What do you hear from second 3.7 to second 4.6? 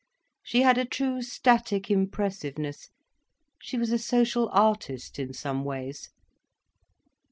was a social